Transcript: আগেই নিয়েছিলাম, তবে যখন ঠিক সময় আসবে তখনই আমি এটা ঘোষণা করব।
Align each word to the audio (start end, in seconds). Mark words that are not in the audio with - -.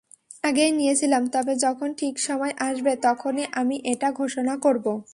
আগেই 0.43 0.71
নিয়েছিলাম, 0.71 1.23
তবে 1.27 1.53
যখন 1.55 1.93
ঠিক 1.93 2.15
সময় 2.19 2.53
আসবে 2.59 2.95
তখনই 2.95 3.45
আমি 3.51 3.75
এটা 3.85 4.11
ঘোষণা 4.11 4.55
করব। 4.57 4.85